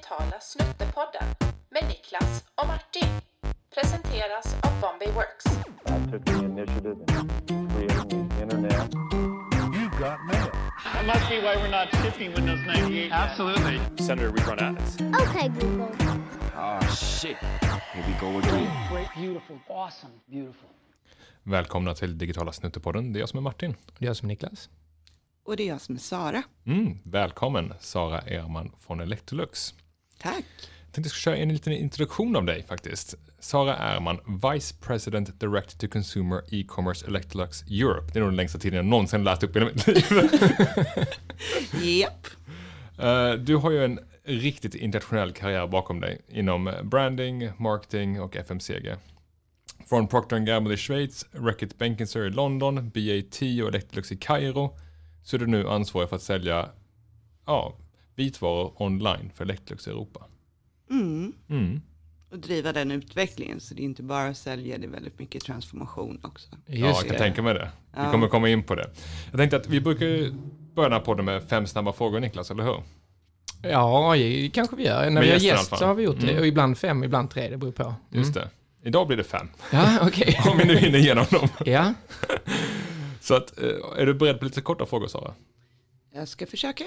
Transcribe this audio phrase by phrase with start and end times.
[0.00, 1.24] digitala Snuttepodden
[1.70, 3.08] med Niklas och Martin.
[3.74, 5.46] Presenteras av Bombay Works.
[5.46, 6.96] I took the initiative
[7.50, 8.94] in creating the internet.
[9.74, 10.50] You got mail.
[10.84, 13.12] That must be why we're not shipping Windows 98.
[13.12, 13.80] Absolutely.
[14.06, 14.96] Senator, we run ads.
[15.00, 15.92] Okay, Google.
[16.56, 17.36] Oh shit.
[17.92, 18.68] Here we go again.
[18.92, 20.68] Great, beautiful, awesome, beautiful.
[21.42, 23.12] Välkomna till Digitala Snuttepodden.
[23.12, 23.76] Det är jag som är Martin.
[23.98, 24.68] Det är jag som är Niklas.
[25.44, 26.42] Och det är jag som är Sara.
[26.66, 29.74] Mm, välkommen Sara Erman från Electrolux.
[30.22, 30.44] Tack.
[30.84, 33.14] Jag tänkte jag ska köra en liten introduktion av dig faktiskt.
[33.40, 34.18] Sara Erman,
[34.52, 38.10] Vice President Direct to Consumer E-commerce Electrolux Europe.
[38.12, 40.04] Det är nog den längsta tiden jag någonsin läst upp i mitt liv.
[42.00, 42.26] Japp.
[42.98, 48.94] Eh, Du har ju en riktigt internationell karriär bakom dig inom branding, marketing och FMCG.
[49.88, 54.78] Från Procter Gamble i Schweiz, Reckitt Benkinser i London, BAT och Electrolux i Kairo
[55.22, 56.68] så är du nu ansvarig för att sälja
[57.46, 57.76] ja,
[58.20, 60.26] vitvaror online för Electrolux i Europa.
[60.90, 61.32] Mm.
[61.50, 61.80] Mm.
[62.30, 63.60] Och driva den utvecklingen.
[63.60, 66.48] Så det är inte bara att sälja, det är väldigt mycket transformation också.
[66.66, 67.70] ja, jag kan tänka mig det.
[67.96, 68.90] Vi kommer komma in på det.
[69.30, 70.06] Jag tänkte att vi brukar
[70.74, 72.82] börja den här podden med fem snabba frågor, Niklas, eller hur?
[73.62, 75.04] Ja, det kanske vi gör.
[75.04, 76.30] När Med vi har gäst så har vi gjort det.
[76.30, 76.40] Mm.
[76.40, 77.82] Och ibland fem, ibland tre, det beror på.
[77.82, 77.94] Mm.
[78.10, 78.48] Just det.
[78.84, 80.40] Idag blir det fem, Ja, okej.
[80.50, 81.48] om vi nu hinner igenom dem.
[81.64, 81.94] ja,
[83.20, 85.34] Så att, eh, är du beredd på lite korta frågor, Sara?
[86.14, 86.84] Jag ska försöka.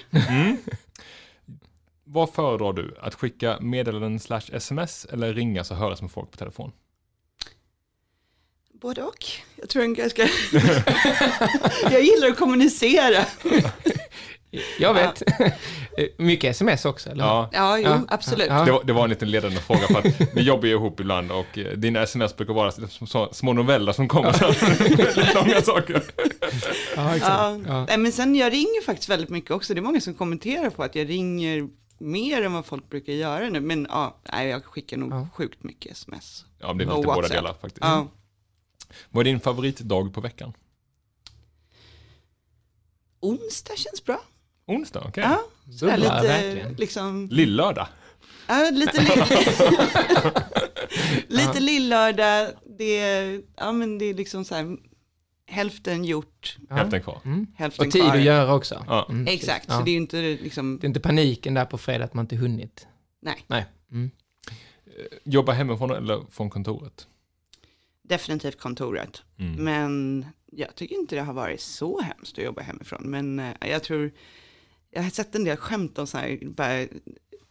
[2.06, 2.96] Vad föredrar du?
[3.02, 6.72] Att skicka meddelanden slash sms eller ringa så höras med folk på telefon?
[8.82, 9.26] Både och.
[9.56, 10.22] Jag tror en ganska...
[11.92, 13.26] jag gillar att kommunicera.
[14.80, 15.24] jag vet.
[16.18, 17.30] Mycket sms också, eller hur?
[17.30, 18.02] Ja, Ja, jo, Ja.
[18.08, 18.48] absolut.
[18.50, 18.66] Ja.
[18.66, 21.32] det var, det var en liten ledande fråga för att vi jobbar ju ihop ibland
[21.32, 22.72] och eh, dina sms brukar vara
[23.34, 24.46] små noveller som kommer så
[24.84, 26.04] väldigt långa saker.
[26.96, 27.68] Ja, exakt.
[27.68, 27.86] Ja.
[27.88, 27.98] Ja.
[27.98, 29.74] Men sen jag ringer faktiskt väldigt mycket också.
[29.74, 31.68] Det är många som kommenterar på att jag ringer
[32.04, 33.60] mer än vad folk brukar göra nu.
[33.62, 35.28] Men ja, nej, jag skickar nog Ja.
[35.34, 36.46] sjukt mycket sms.
[36.60, 37.78] Ja, det är lite båda delar faktiskt.
[37.82, 38.08] Ja.
[39.10, 40.54] Vad är din favoritdag på veckan?
[43.20, 44.22] Onsdag känns bra.
[44.66, 45.24] Onsdag, okej.
[45.24, 45.42] Ja,
[45.74, 46.74] sådär Bubblar, lite verkligen.
[46.74, 47.28] liksom...
[47.32, 47.88] Lillördag?
[48.48, 50.32] Ja, lite, li-
[51.38, 54.78] lite lillördag, det är, ja men det är liksom så här,
[55.48, 56.76] hälften gjort, Ja.
[56.76, 57.22] Hälften kvar.
[57.26, 57.48] Mm.
[57.56, 58.16] hälften Och tid kvar.
[58.18, 58.84] att göra också.
[58.88, 59.08] Ja.
[59.10, 59.78] Mm, Exakt, Ja.
[59.80, 62.24] så det är ju inte liksom, Det är inte paniken där på fredag att man
[62.26, 62.88] inte hunnit.
[63.22, 63.66] nej, Nej.
[63.92, 64.12] Mm.
[65.24, 67.08] Jobba hemifrån eller från kontoret?
[68.06, 69.24] definitivt kontoret.
[69.40, 69.64] Mm.
[69.64, 73.02] Men jag tycker inte det har varit så hemskt att jobba hemifrån.
[73.04, 74.12] Men eh, jag tror,
[74.92, 76.88] jag har sett en del skämt om så här, bara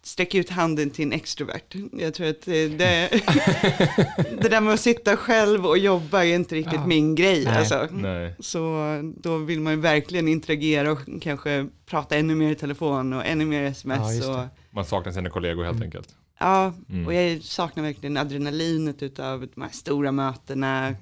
[0.04, 1.74] sträcka ut handen till en extrovert.
[1.92, 3.10] Jag tror att det, det,
[4.42, 6.86] det där med att sitta själv och jobba är inte riktigt Ja.
[6.86, 7.44] min grej.
[7.44, 7.58] Nej.
[7.58, 7.88] Alltså.
[7.90, 8.34] Nej.
[8.40, 8.76] Så
[9.16, 13.44] då vill man ju verkligen interagera och kanske prata ännu mer i telefon och ännu
[13.44, 14.20] mer sms.
[14.22, 14.46] Ja, och.
[14.70, 15.86] Man saknar sina kollegor helt Mm.
[15.86, 16.08] enkelt.
[16.38, 17.06] ja, Mm.
[17.06, 20.94] och jag saknar verkligen adrenalinet utav de här stora mötena,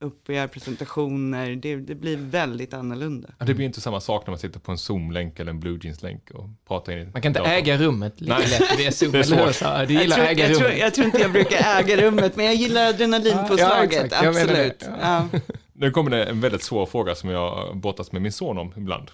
[0.00, 1.56] upp och göra presentationer.
[1.56, 3.28] Det, det blir väldigt annorlunda.
[3.38, 5.78] Ja, det blir inte samma sak när man sitter på en Zoom-länk eller en Blue
[5.82, 7.52] Jeans-länk och pratar in i Man kan inte datorn.
[7.54, 8.48] äga rummet lika Nej.
[8.50, 9.58] lätt via Zoom, Det är svårt.
[9.88, 10.80] Du Jag gillar tror, att äga jag, tror, rummet.
[10.80, 14.24] jag tror inte jag brukar äga rummet, men jag gillar adrenalinpåslaget, Ja.
[14.24, 14.40] Jag det.
[14.42, 14.84] absolut.
[15.00, 15.28] Ja.
[15.32, 15.40] Ja.
[15.78, 19.10] Nu kommer det en väldigt svår fråga som jag brottas med min son om ibland.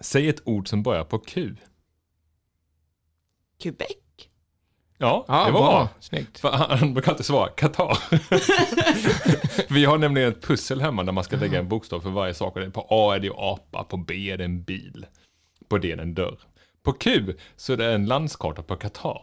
[0.00, 1.54] Säg ett ord som börjar på Q.
[3.62, 3.88] Quebec.
[4.98, 5.88] Ja, Ja, det var bra.
[6.00, 6.38] Snyggt.
[6.38, 7.98] För han, brukar alltid svara Qatar.
[9.74, 12.54] Vi har nämligen ett pussel hemma där man ska lägga en bokstav för varje sak.
[12.72, 15.06] På A är det apa, på B är det en bil,
[15.68, 16.38] på D är det en dörr.
[16.84, 19.22] På Q så är det en landskarta på Qatar.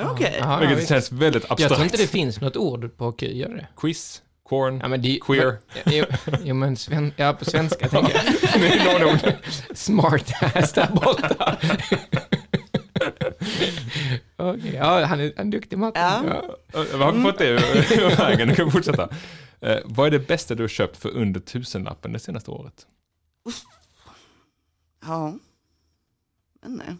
[0.00, 0.36] Okej.
[0.40, 0.88] Ja, vilket visst.
[0.88, 1.92] känns väldigt Jag tror abstrakt.
[1.92, 3.66] inte det finns något ord på Q, gör det?
[3.76, 5.58] Quiz, corn, Ja, men det queer.
[5.86, 6.04] Jo,
[6.44, 9.36] jo men sven, ja, på svenska tänker jag.
[9.76, 11.56] Smart ass där borta.
[14.74, 16.00] Ja, han är en duktig matte.
[16.00, 16.56] Ja.
[16.72, 17.58] Vad har vi fått det ur
[18.02, 18.48] ur vägen?
[18.48, 19.08] Nu kan fortsätta.
[19.60, 22.86] Eh, vad är det bästa du har köpt för under tusenlappen det senaste året?
[25.06, 25.38] Ja.
[26.62, 26.96] Men nej.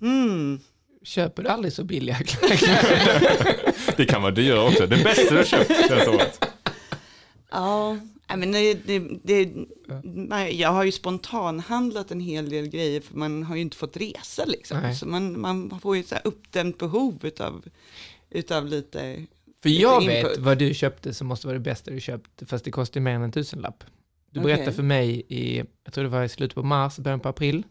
[0.00, 0.60] Mm.
[1.02, 3.66] Köper du aldrig så billiga kläder?
[3.96, 4.86] Det kan vara dyrare också.
[4.86, 6.46] Det bästa du har köpt det senaste året?
[7.50, 7.98] Ja,
[8.28, 9.52] Nej, men det, det, det,
[10.50, 14.44] jag har ju spontanhandlat en hel del grejer för man har ju inte fått resa
[14.44, 14.80] liksom.
[14.80, 14.94] Nej.
[14.94, 17.64] Så man, man får ju så här uppdämt behov utav,
[18.30, 19.26] utav lite,
[19.62, 20.38] För jag Lite vet input.
[20.38, 23.22] vad du köpte som måste vara det bästa du köpt, fast det kostar mer än
[23.22, 23.84] en tusenlapp.
[24.30, 24.52] Du Okej.
[24.54, 27.62] berättade för mig i, jag tror det var i slutet på mars, början på april,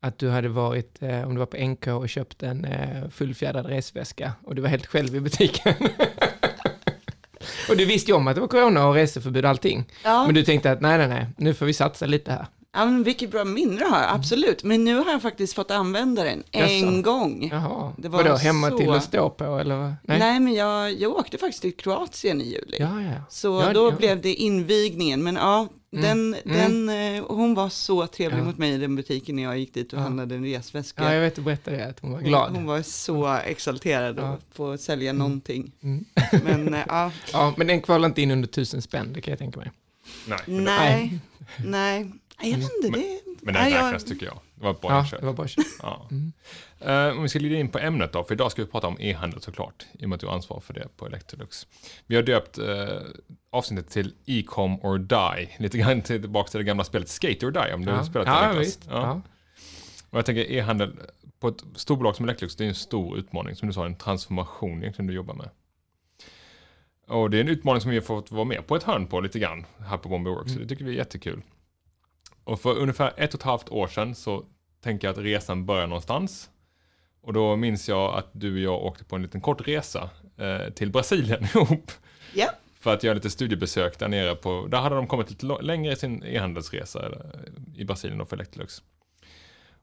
[0.00, 3.66] att du hade varit, eh, om du var på NK och köpt en eh, fullfjädrad
[3.66, 5.74] resväska och du var helt själv i butiken.
[7.68, 9.84] och du visste ju om att det var corona och reseförbud och allting.
[10.04, 12.46] ja, Men du tänkte att nej, nej, nej, nu får vi satsa lite här.
[12.74, 14.64] Ja, men vilket bra minne du har, absolut.
[14.64, 17.02] Men nu har jag faktiskt fått använda den en Jaså?
[17.02, 17.48] gång.
[17.52, 19.76] Jaha, Det var vadå, hemma så- till att stå på eller?
[19.76, 19.94] vad?
[20.02, 22.76] Nej, men jag, jag åkte faktiskt till Kroatien i juli.
[22.78, 23.12] Ja, ja.
[23.28, 23.96] Så Ja, då ja.
[23.96, 25.22] blev det invigningen.
[25.22, 28.44] Men ja, den, den, eh, hon var så trevlig Ja.
[28.44, 30.02] mot mig i den butiken när jag gick dit och Ja.
[30.02, 31.04] handlade en resväska.
[31.04, 32.52] Ja, jag vet, du berättade det, att hon var glad.
[32.54, 34.22] Hon var så exalterad Ja.
[34.22, 35.72] att få sälja någonting.
[35.82, 36.04] Mm.
[36.44, 39.38] Men eh, ja, Ja, men den kvalar inte in under tusen spänn, det kan jag
[39.38, 39.70] tänka mig.
[40.26, 41.20] Nej, nej,
[41.64, 42.12] nej.
[42.42, 43.20] Jag vet inte, det...
[43.42, 44.38] men den räknas tycker jag.
[44.54, 45.20] Det var bra Ja, inköp.
[45.20, 45.48] det var bara.
[45.82, 46.08] Ja.
[46.10, 46.32] Mm.
[46.80, 48.96] Eh, om vi ska glida in på ämnet då, för idag ska vi prata om
[49.00, 51.66] e-handel såklart, i och med att du har ansvar för det på Electrolux.
[52.06, 52.66] Vi har döpt uh,
[53.50, 57.74] avsnittet till E-com or Die, lite grann tillbaka till det gamla spelet Skate or Die,
[57.74, 58.86] om du har Ja, spelat ja det visst.
[58.90, 59.22] Ja.
[60.10, 60.96] Och jag tänker e-handel,
[61.40, 64.82] på ett storbolag som Electrolux, det är en stor utmaning, som du sa, en transformation
[64.82, 65.50] egentligen du jobbar med.
[67.08, 69.20] Och det är en utmaning som vi har fått vara med på ett hörn på
[69.20, 71.42] lite grann här på Bombay Works, så det tycker vi är jättekul.
[72.44, 74.44] Och för ungefär ett och ett halvt år sedan så
[74.82, 76.50] tänker jag att resan börjar någonstans.
[77.22, 80.72] Och då minns jag att du och jag åkte på en liten kort resa eh,
[80.72, 81.92] till Brasilien ihop.
[82.34, 82.50] Ja.
[82.80, 85.96] För att göra lite studiebesök där nere på, där hade de kommit lite längre i
[85.96, 88.82] sin e-handelsresa eh, i Brasilien då för Electrolux.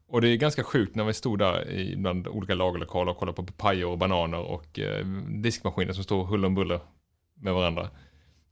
[0.07, 3.35] Och det är ganska sjukt när vi stod där i bland olika lagerlokaler och kollade
[3.35, 6.79] på papayor och bananer och eh, diskmaskiner som stod huller om buller
[7.35, 7.89] med varandra.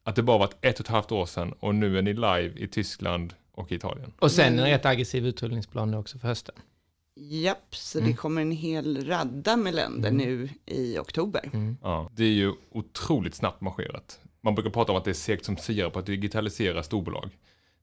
[0.03, 2.51] Att det bara var ett och ett halvt år sedan och nu är ni live
[2.55, 4.13] i Tyskland och Italien.
[4.19, 4.65] Och sen en Mm.
[4.71, 6.55] rätt aggressiv utrullningsplan också för hösten.
[7.15, 8.11] Japp, så Mm.
[8.11, 11.49] det kommer en hel radda med länder nu i oktober.
[11.53, 11.77] Mm.
[11.81, 14.19] Ja, det är ju otroligt snabbt marscherat.
[14.41, 17.29] Man brukar prata om att det är segt som sirap att digitalisera storbolag.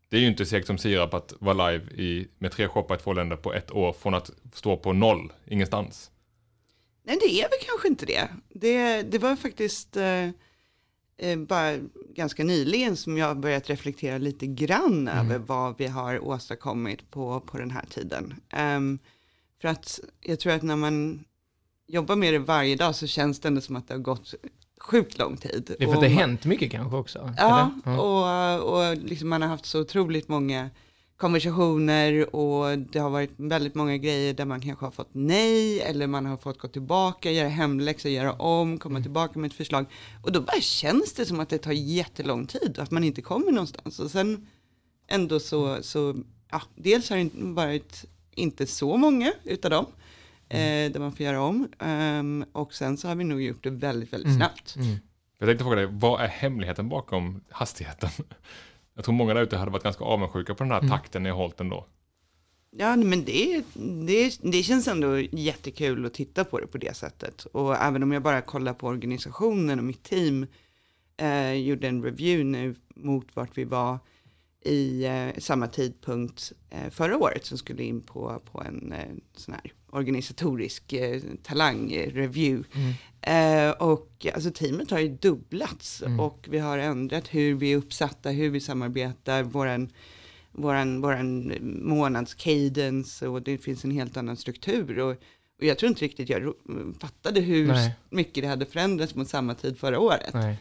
[0.08, 2.98] Det är ju inte segt som sirap att vara live i, med tre shoppar i
[2.98, 6.10] två länder på ett år från att stå på noll, ingenstans.
[7.06, 8.28] Nej, det är väl kanske inte det.
[8.48, 10.24] Det, det var faktiskt eh,
[11.16, 11.78] eh, bara
[12.14, 17.58] ganska nyligen som jag börjat reflektera lite grann över vad vi har åstadkommit på, på
[17.58, 18.34] den här tiden.
[18.50, 18.98] Ehm,
[19.60, 21.24] för att jag tror att när man
[21.86, 24.34] jobbar med det varje dag så känns det ändå som att det har gått
[24.80, 25.74] sjukt lång tid.
[25.78, 27.34] Det är för att det har hänt mycket kanske också.
[27.38, 28.00] Ja, eller?
[28.00, 30.70] och, och liksom man har haft så otroligt många
[31.16, 36.06] konversationer och det har varit väldigt många grejer där man kanske har fått nej eller
[36.06, 39.86] man har fått gå tillbaka, göra hemläxa, göra om, komma tillbaka med ett förslag.
[40.22, 43.22] Och då bara känns det som att det tar jättelång tid och att man inte
[43.22, 43.98] kommer någonstans.
[44.00, 44.46] Och sen
[45.08, 46.16] ändå så, så
[46.50, 49.86] ja, dels har det varit inte så många utav dem
[50.48, 51.68] eh, där man får göra om.
[51.78, 54.38] Ehm, och sen så har vi nog gjort det väldigt, väldigt Mm.
[54.38, 54.76] snabbt.
[54.76, 54.96] Mm.
[55.38, 58.10] Jag tänkte fråga dig, vad är hemligheten bakom hastigheten?
[58.94, 60.90] Jag tror många där ute hade varit ganska avundsjuka på den här Mm.
[60.90, 61.86] takten ni har hållit ändå.
[62.76, 63.62] Ja, men det,
[64.06, 67.44] det, det känns ändå jättekul att titta på det på det sättet.
[67.44, 70.46] Och även om jag bara kollar på organisationen och mitt team,
[71.16, 73.98] eh, gjorde en review nu mot vart vi var
[74.64, 79.54] i eh, samma tidpunkt eh, förra året som skulle in på, på en eh, sån
[79.54, 82.68] här organisatorisk eh, talangreview.
[82.74, 82.94] Mm.
[83.20, 86.20] Eh, och alltså teamet har ju dubblats Mm.
[86.20, 89.90] och vi har ändrat hur vi är uppsatta, hur vi samarbetar, våran,
[90.52, 91.52] våran, våran
[91.82, 94.98] månadscadence och det finns en helt annan struktur.
[94.98, 95.10] Och,
[95.58, 96.54] och jag tror inte riktigt jag
[97.00, 97.94] fattade hur Nej.
[98.10, 100.34] mycket det hade förändrats mot samma tid förra året.
[100.34, 100.58] Nej.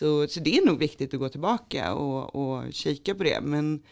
[0.00, 3.40] Så, så det är nog viktigt att gå tillbaka och, och kika på det.
[3.40, 3.82] Men,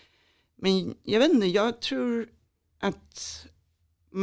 [0.56, 2.28] men jag vet inte, jag tror
[2.80, 3.46] att,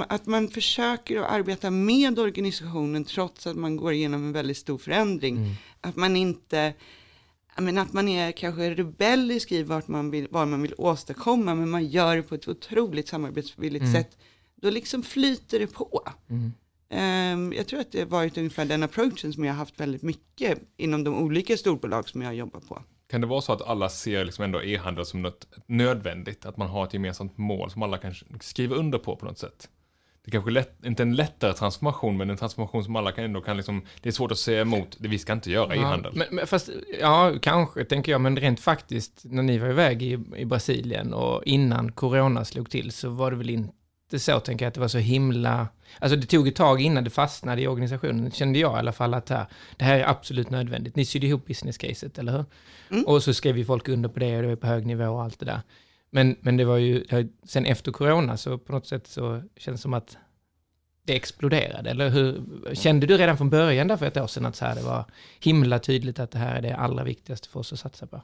[0.07, 4.77] att man försöker att arbeta med organisationen trots att man går igenom en väldigt stor
[4.77, 5.37] förändring.
[5.37, 5.53] Mm.
[5.81, 6.73] Att man inte,
[7.57, 11.69] menar, att man är kanske rebellisk i vart man vill, vad man vill åstadkomma, men
[11.69, 13.93] man gör det på ett otroligt samarbetsvilligt Mm.
[13.93, 14.17] sätt.
[14.55, 16.03] Då liksom flyter det på.
[16.29, 16.51] Mm.
[16.89, 20.01] Ehm, jag tror att det har varit ungefär den approachen som jag har haft väldigt
[20.01, 22.81] mycket inom de olika storbolag som jag jobbar på.
[23.09, 26.45] Kan det vara så att alla ser liksom ändå e-handel som något nödvändigt?
[26.45, 29.69] Att man har ett gemensamt mål som alla kan skriva under på på något sätt?
[30.23, 33.41] Det är kanske lätt, inte en lättare transformation, men en transformation som alla kan ändå
[33.41, 36.11] kan liksom, det är svårt att säga emot, det vi ska inte göra e-handel.
[36.15, 40.03] Ja, men, men fast, ja, kanske tänker jag, men rent faktiskt, när ni var iväg
[40.03, 43.73] i, i Brasilien och innan corona slog till så var det väl inte
[44.17, 45.67] så, tänker jag, att det var så himla...
[45.99, 49.13] Alltså det tog ett tag innan det fastnade i organisationen, kände jag i alla fall
[49.13, 49.45] att här,
[49.77, 50.95] det här är absolut nödvändigt.
[50.95, 52.45] Ni sydde ihop business-caset, eller hur?
[52.91, 53.03] Mm.
[53.05, 55.23] Och så skrev ju folk under på det och det var på hög nivå och
[55.23, 55.61] allt det där.
[56.09, 57.05] Men, men det var ju,
[57.43, 60.17] sen efter corona så på något sätt så känns det som att
[61.05, 62.43] det exploderade, eller hur?
[62.73, 65.05] Kände du redan från början där för ett år sedan att så här, det var
[65.39, 68.21] himla tydligt att det här är det allra viktigaste för oss att satsa på?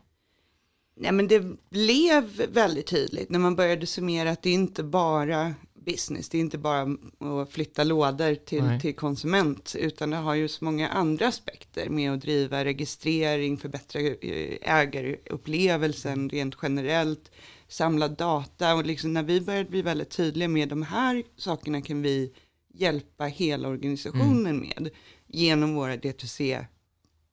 [0.96, 5.54] Nej, men det blev väldigt tydligt när man började summera att det inte bara
[5.86, 6.98] business, det är inte bara
[7.42, 8.80] att flytta lådor till, Nej.
[8.82, 14.02] till konsument, utan det har ju så många andra aspekter med att driva registrering, förbättra
[14.02, 17.32] eh, ägarupplevelsen rent generellt,
[17.68, 22.02] samla data och liksom när vi började bli väldigt tydliga med de här sakerna kan
[22.02, 22.34] vi
[22.74, 24.90] hjälpa hela organisationen med
[25.28, 26.66] genom våra D2C,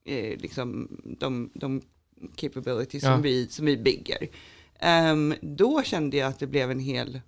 [0.05, 1.83] eh, liksom de, de
[2.37, 3.13] capabilities Ja.
[3.13, 4.29] som, vi, som vi bygger.
[4.81, 7.21] Ehm, då kände jag att det blev en hel...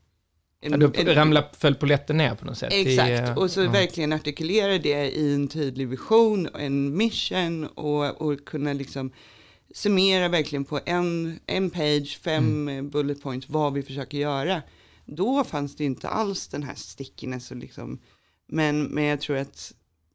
[0.63, 2.73] En, Ja, en- ramlade, föll polletten ner på något sätt.
[2.73, 3.71] Exakt, eh, och så ja.
[3.71, 9.13] verkligen artikulera det i en tydlig vision, och en mission och, och kunna liksom
[9.75, 12.91] summera verkligen på en, en page, fem Mm.
[12.91, 14.63] bullet points, vad vi försöker göra.
[15.05, 17.99] Då fanns det inte alls den här stickiness och liksom,
[18.49, 19.73] men, men jag tror att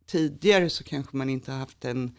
[0.08, 2.16] tidigare så kanske man inte har haft den,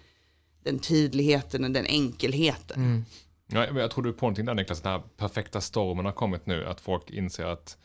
[0.63, 2.77] den tydligheten och den enkelheten.
[2.83, 3.05] Mm.
[3.49, 6.13] Ja, men jag tror du är på någonting där Niklas, den här perfekta stormen har
[6.13, 7.77] kommit nu, att folk inser att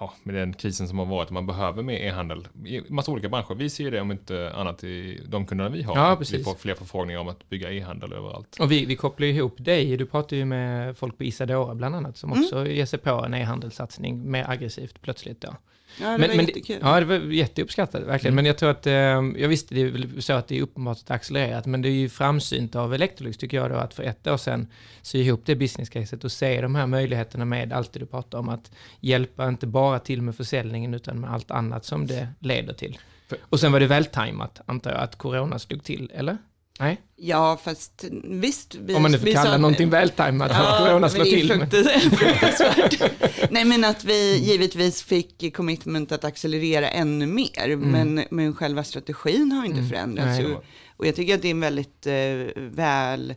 [0.00, 3.54] ja, med den krisen som har varit, man behöver mer e-handel i massa olika branscher.
[3.54, 5.96] Vi ser ju det om inte annat i de kunderna vi har.
[5.96, 6.40] Ja, precis.
[6.40, 8.56] Vi får fler förfrågningar om att bygga e-handel överallt.
[8.60, 11.96] Och vi, vi kopplar ju ihop dig, du pratar ju med folk på Isadora bland
[11.96, 12.44] annat, som Mm.
[12.44, 15.56] också ger sig på en e-handelssatsning mer aggressivt plötsligt då.
[16.00, 16.78] Ja, det Men, var men, jättekul.
[16.82, 18.34] ja, det var jätteuppskattat, verkligen.
[18.34, 20.98] Men jag tror att, eh, jag visste det är väl så att det är uppenbart
[20.98, 24.26] att accelererat, men det är ju framsynt av Electrolux tycker jag då, att för ett
[24.26, 24.66] år sedan
[25.02, 28.48] sy ihop det business-caset och se de här möjligheterna med allt det du pratar om,
[28.48, 28.70] att
[29.18, 32.98] hjälpa inte bara till med försäljningen, utan med allt annat som det leder till.
[33.28, 36.38] För- Och sen var det vältajmat, antar jag, att corona slog till, eller?
[36.80, 37.00] Nej?
[37.16, 38.74] Ja, fast visst.
[38.74, 41.48] Vi, Om man nu får kalla sa- någonting vältajmat, att corona slår till.
[42.18, 43.48] Fruktansvärt-.
[43.50, 49.52] Nej, men att vi givetvis fick commitment att accelerera ännu mer, men, men själva strategin
[49.52, 49.90] har inte Mm.
[49.90, 50.38] förändrats.
[50.38, 50.46] Nej.
[50.54, 50.64] Och,
[50.96, 53.34] och jag tycker att det är en väldigt eh, väl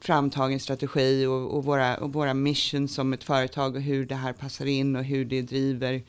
[0.00, 4.32] framtagen strategi och, och, våra, och våra mission som ett företag och hur det här
[4.32, 6.02] passar in och hur det driver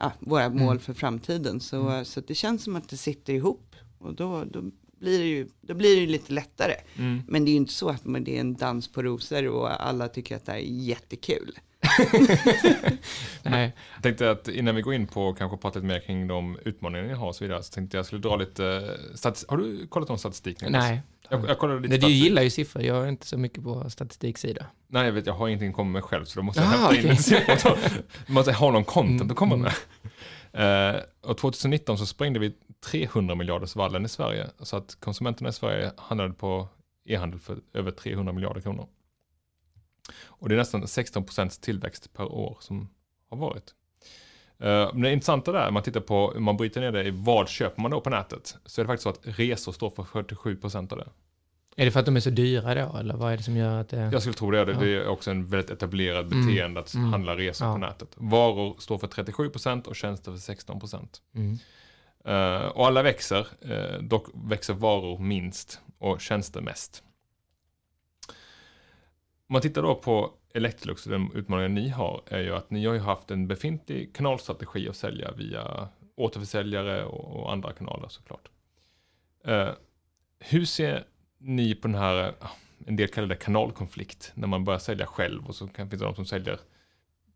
[0.00, 1.60] ja, våra mål för framtiden.
[1.60, 3.76] Så, så att det känns som att det sitter ihop.
[3.98, 4.62] Och då, då
[5.00, 6.74] blir det ju då blir det ju lite lättare.
[6.98, 7.22] Mm.
[7.28, 9.86] Men det är ju inte så att man- det är en dans på rosor och
[9.86, 11.58] alla tycker att det här är jättekul.
[13.42, 13.72] Nej.
[13.94, 17.06] Jag tänkte att innan vi går in på kanske prata lite mer kring de utmaningar
[17.06, 19.50] ni har och så vidare, så tänkte jag skulle dra lite statistik.
[19.50, 20.60] Har du kollat om statistik?
[20.62, 20.82] Niklas?
[20.84, 21.02] Nej.
[21.30, 22.24] Jag, jag kollade lite Nej, du statistik.
[22.24, 24.66] gillar ju siffror, jag är inte så mycket på statistiksida.
[24.88, 26.76] Nej, jag vet, jag har ingenting att komma med själv, så då måste jag Ah,
[26.76, 27.10] hämta in okej.
[27.10, 27.76] en siffra.
[28.26, 29.72] Du måste ha någon content Mm, att komma med.
[30.52, 35.52] Eh, och 2019 så sprängde vi 300 miljarders vallen i Sverige, så att konsumenterna i
[35.52, 36.68] Sverige handlade på
[37.04, 38.86] e-handel för över 300 miljarder kronor.
[40.24, 42.88] Och det är nästan 16 procents tillväxt per år som
[43.30, 43.74] har varit.
[44.58, 47.10] Eh, Men det intressanta där, om man tittar på, om man bryter ner det i
[47.10, 50.02] vad köper man då på nätet, så är det faktiskt så att resor står för
[50.02, 51.08] 47 procent av det.
[51.80, 53.80] Är det för att de är så dyra då, eller vad är det som gör
[53.80, 53.96] att det...
[54.12, 54.64] Jag skulle tro det.
[54.64, 54.78] Det Ja.
[54.78, 56.46] det är också en väldigt etablerad Mm.
[56.46, 57.12] beteende att Mm.
[57.12, 57.72] handla resor Ja.
[57.72, 58.08] på nätet.
[58.16, 61.22] Varor står för 37% och tjänster för 16%.
[61.34, 61.58] Mm.
[62.24, 67.02] Eh, och alla växer, eh, dock växer varor minst och tjänster mest.
[69.48, 72.86] Om man tittar då på Electrolux och den utmaningen ni har är ju att ni
[72.86, 78.48] har ju haft en befintlig kanalstrategi att sälja via återförsäljare och, och andra kanaler såklart.
[79.44, 79.68] Eh,
[80.38, 81.04] hur ser
[81.40, 82.32] ni på den här, eh,
[82.86, 86.06] en del kallar det kanalkonflikt, när man börjar sälja själv och så kan finns det
[86.06, 86.58] de som säljer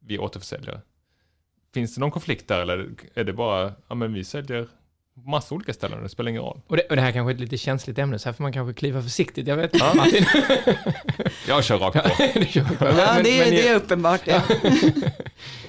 [0.01, 0.81] via återförsäljare.
[1.75, 4.69] Finns det någon konflikt där eller är det bara, ja men vi säljer
[5.15, 6.61] massa olika ställen, det spelar ingen roll.
[6.67, 8.53] Och, det, och det här kanske är ett lite känsligt ämne, så här får man
[8.53, 9.47] kanske kliva försiktigt.
[9.47, 9.95] Jag vet inte, Ja.
[9.95, 10.25] Martin.
[11.49, 12.45] Jag kör rakt på.
[12.45, 12.67] kör.
[12.81, 14.43] Ja, Men- det, är- men- det är uppenbart det.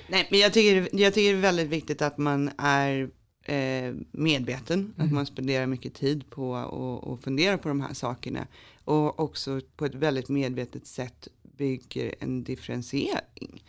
[0.07, 3.09] Nej, men jag tycker, jag tycker det är väldigt viktigt att man är
[3.43, 6.71] eh, medveten, att man spenderar mycket tid på att
[7.03, 8.47] och fundera på de här sakerna.
[8.85, 13.63] Och också på ett väldigt medvetet sätt bygger en differentiering.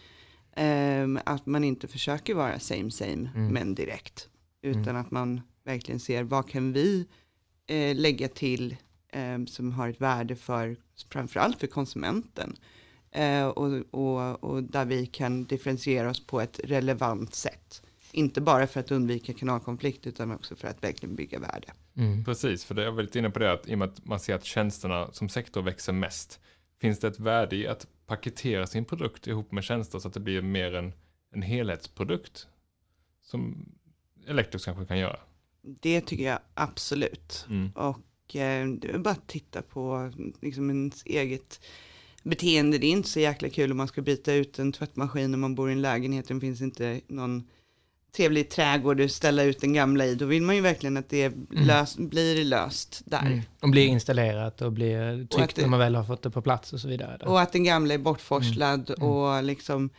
[0.56, 3.48] Ehm, att man inte försöker vara same same, Mm.
[3.48, 4.28] men direkt.
[4.62, 4.96] Utan Mm.
[4.96, 7.06] att man verkligen ser vad kan vi
[7.66, 8.76] eh, lägga till
[9.08, 10.76] eh, som har ett värde för,
[11.10, 12.56] framförallt för konsumenten.
[13.10, 17.82] Eh, och, och, och där vi kan differentiera oss på ett relevant sätt.
[18.14, 21.73] Inte bara för att undvika kanalkonflikt utan också för att verkligen bygga värde.
[21.97, 22.25] Mm.
[22.25, 24.21] Precis, för det, jag var lite inne på det att i och med att man
[24.21, 26.40] ser att tjänsterna som sektor växer mest,
[26.80, 30.21] finns det ett värde i att paketera sin produkt ihop med tjänster så att det
[30.21, 30.92] blir mer en,
[31.33, 32.47] en helhetsprodukt
[33.23, 33.68] som
[34.26, 35.18] Electrolux kanske kan göra.
[35.62, 37.47] Det tycker jag absolut.
[37.49, 37.71] Mm.
[37.75, 41.61] Och eh, bara att titta på liksom, ens eget
[42.23, 42.78] beteende.
[42.78, 45.54] Det är inte så jäkla kul om man ska byta ut en tvättmaskin om man
[45.54, 46.28] bor i en lägenhet.
[46.28, 47.49] Det finns inte någon
[48.16, 50.14] trevlig trädgård att ställa ut den gamla i.
[50.14, 53.26] Då vill man ju verkligen att det lös, blir löst där.
[53.26, 53.40] Mm.
[53.61, 56.80] Och blir installerat och blir tryggt när man väl har fått det på plats och
[56.80, 57.26] så vidare.
[57.26, 59.09] Och att den gamla är bortforslad Mm.
[59.09, 59.90] och liksom,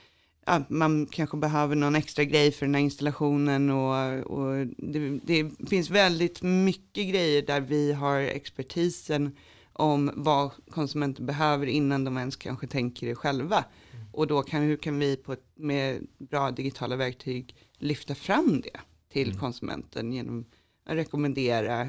[0.45, 5.51] ja, man kanske behöver någon extra grej för den här installationen och, och det, det
[5.69, 9.35] finns väldigt mycket grejer där vi har expertisen
[9.73, 13.65] om vad konsumenten behöver innan de ens kanske tänker det själva.
[14.11, 18.79] Och då kan, hur kan vi på med bra digitala verktyg lyfta fram det
[19.09, 20.45] till konsumenten genom
[20.85, 21.81] att rekommendera,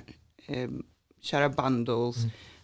[0.46, 0.70] eh,
[1.22, 2.16] köra bundles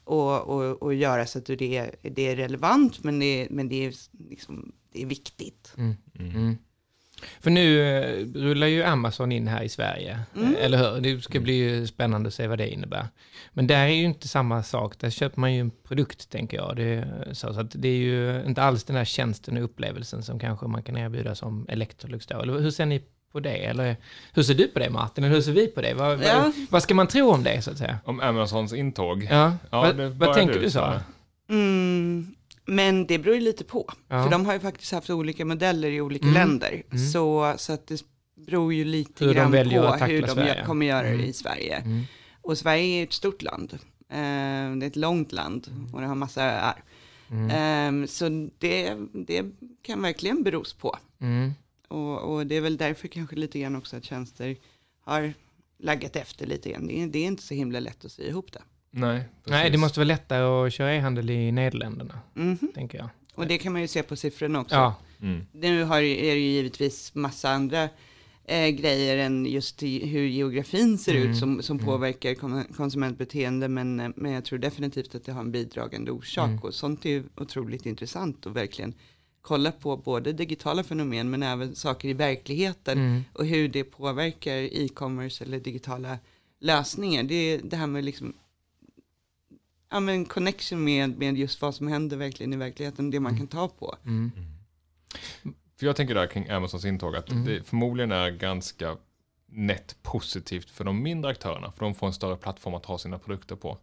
[0.04, 3.86] och, och, och göra så att det är, det är relevant men det, men det,
[3.86, 3.94] är,
[4.28, 5.74] liksom, det är viktigt.
[5.76, 6.56] Mm.
[7.40, 10.54] För nu eh, rullar ju Amazon in här i Sverige, Mm.
[10.54, 11.00] eh, eller hur?
[11.00, 13.08] Det ska bli ju spännande att se vad det innebär.
[13.52, 16.76] Men där är ju inte samma sak, där köper man ju en produkt tänker jag.
[16.76, 20.22] Det, är så, så att det är ju inte alls den här tjänsten och upplevelsen
[20.22, 22.40] som kanske man kan erbjuda som Electrolux då.
[22.40, 23.02] Eller hur ser ni
[23.32, 23.56] på det?
[23.64, 23.96] Eller
[24.32, 25.24] hur ser du på det Martin?
[25.24, 25.94] Eller hur ser vi på det?
[25.94, 26.38] Vad, Ja.
[26.42, 27.98] vad, vad ska man tro om det så att säga?
[28.04, 29.28] Om Amazons intåg.
[29.30, 30.78] Ja, Ja, vad, det vad tänker du, du så?
[30.78, 31.02] Sara.
[31.50, 32.34] Mm,
[32.64, 33.90] men det beror ju lite på.
[34.08, 34.24] Ja.
[34.24, 36.34] För de har ju faktiskt haft olika modeller i olika Mm.
[36.34, 36.82] länder.
[36.92, 36.98] Mm.
[37.06, 38.02] Så, så att det
[38.46, 40.64] beror ju lite Hur grann på hur de Sverige.
[40.66, 41.20] kommer göra Mm.
[41.20, 41.76] det i Sverige.
[41.76, 42.02] Mm.
[42.42, 43.72] Och Sverige är ett stort land.
[44.10, 46.82] Eh, det är ett långt land och det har massa öar.
[47.30, 48.02] Mm.
[48.02, 48.94] Eh, så det,
[49.26, 49.44] det
[49.82, 50.98] kan verkligen beros på.
[51.92, 52.04] Mm.
[52.04, 54.56] Och, och det är väl därför kanske lite grann också att tjänster
[55.04, 55.34] har
[55.78, 56.86] laggat efter lite grann.
[56.86, 58.62] Det är, det är inte så himla lätt att sy ihop det.
[58.90, 62.58] Nej, Nej, det måste vara lättare att köra e-handel i Nederländerna, Mhm.
[62.74, 63.08] tänker jag.
[63.34, 64.74] Och det kan man ju se på siffrorna också.
[64.74, 65.46] Ja, Mm.
[65.52, 67.88] Nu har, är det ju givetvis massa andra
[68.44, 71.86] eh, grejer än just hur geografin ser Mm, ut som, som mm.
[71.86, 73.68] påverkar kon- konsumentbeteende.
[73.68, 76.48] Men, men jag tror definitivt att det har en bidragande orsak.
[76.48, 76.58] Mm.
[76.58, 78.94] Och sånt är ju otroligt intressant att verkligen
[79.42, 83.24] kolla på både digitala fenomen men även saker i verkligheten mm.
[83.32, 86.18] och hur det påverkar e-commerce eller digitala
[86.60, 87.22] lösningar.
[87.22, 88.34] Det är det här med liksom
[89.90, 93.46] ja, men connection med, med just vad som händer verkligen i verkligheten, det man kan
[93.46, 93.96] ta på.
[94.04, 94.30] Mm.
[95.76, 97.44] För jag tänker där kring Amazons intåg att Mm.
[97.44, 98.96] det förmodligen är ganska
[99.46, 101.72] nätt positivt för de mindre aktörerna.
[101.72, 103.78] För de får en större plattform att ha sina produkter på.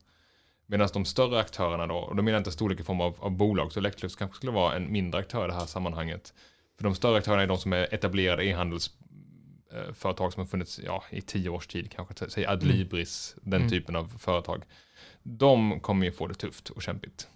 [0.72, 3.32] Medan de större aktörerna då, och då menar jag inte storlek i form av, av
[3.32, 6.34] bolag, så Electrolux kanske skulle vara en mindre aktör i det här sammanhanget.
[6.78, 11.22] För de större aktörerna är de som är etablerade e-handelsföretag som har funnits ja, i
[11.22, 13.70] tio års tid, kanske säg Adlibris, den Mm.
[13.70, 14.64] typen av företag.
[15.24, 17.28] De kommer ju få det tufft och kämpigt.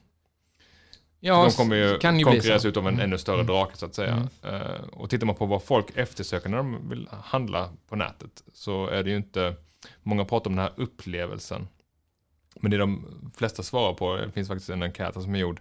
[1.19, 3.03] Ja, de kommer ju kan ju konkurreras ut av en Mm.
[3.05, 3.47] ännu större Mm.
[3.47, 4.29] drake så att säga.
[4.43, 4.61] Mm.
[4.61, 8.87] Eh, och tittar man på vad folk eftersöker när de vill handla på nätet så
[8.87, 9.55] är det ju inte,
[10.03, 11.67] många pratar om den här upplevelsen.
[12.55, 13.05] Men det de
[13.37, 15.59] flesta svarar på, det finns faktiskt en enkät som är gjord,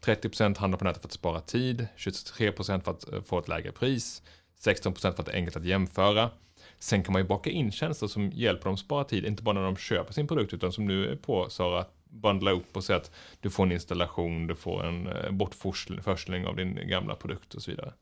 [0.00, 3.72] 30% handlar på nätet för att spara tid, 23% för att eh, få ett lägre
[3.72, 4.22] pris,
[4.64, 6.30] 16% för att det är enkelt att jämföra.
[6.78, 9.54] Sen kan man ju baka in tjänster som hjälper dem att spara tid, inte bara
[9.54, 12.84] när de köper sin produkt, utan som du är på Sara, att bundla upp och
[12.84, 17.14] säga att du får en installation, du får en eh, bortförsling bortforsling av din gamla
[17.14, 17.92] produkt och så vidare.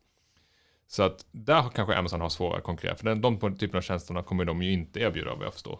[0.86, 4.22] Så att där kanske Amazon har svårare att konkurrera, för den, de typerna av tjänsterna
[4.22, 5.78] kommer de ju inte erbjuda vad jag förstår.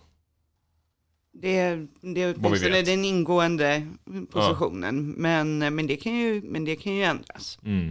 [1.35, 3.87] Det, är- det är åtminstone den ingående
[4.31, 7.59] positionen, men, men, det kan ju, men det kan ju ändras.
[7.65, 7.89] Mm.